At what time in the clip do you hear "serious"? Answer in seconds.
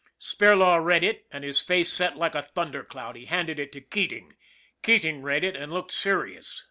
5.91-6.59